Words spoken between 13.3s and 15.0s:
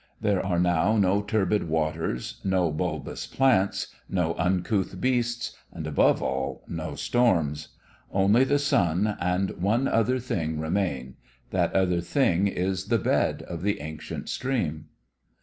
of the ancient stream.